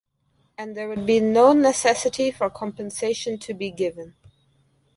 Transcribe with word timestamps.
And 0.57 0.75
there 0.75 0.89
would 0.89 1.05
be 1.05 1.19
no 1.19 1.53
necessity 1.53 2.31
for 2.31 2.49
compensation 2.49 3.37
to 3.37 3.53
be 3.53 3.69
given. 3.69 4.15